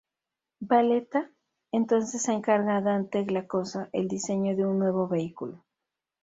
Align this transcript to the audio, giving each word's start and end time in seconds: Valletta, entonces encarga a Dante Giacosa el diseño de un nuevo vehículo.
Valletta, 0.61 1.29
entonces 1.71 2.27
encarga 2.27 2.77
a 2.77 2.81
Dante 2.81 3.23
Giacosa 3.23 3.87
el 3.93 4.07
diseño 4.07 4.55
de 4.55 4.65
un 4.65 4.79
nuevo 4.79 5.07
vehículo. 5.07 5.63